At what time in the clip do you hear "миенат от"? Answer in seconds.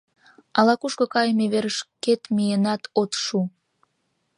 2.35-3.11